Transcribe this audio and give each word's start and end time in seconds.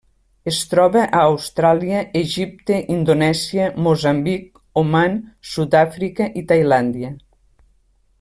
Es 0.51 0.59
troba 0.69 1.01
a 1.17 1.19
Austràlia, 1.25 1.99
Egipte, 2.21 2.79
Indonèsia, 2.95 3.67
Moçambic, 3.89 4.49
Oman, 4.83 5.21
Sud-àfrica 5.51 6.31
i 6.43 6.45
Tailàndia. 6.55 7.13